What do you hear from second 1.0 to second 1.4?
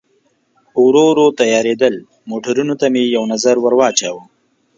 ورو